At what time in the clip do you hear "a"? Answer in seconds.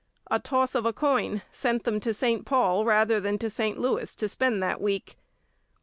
0.31-0.39, 0.83-0.93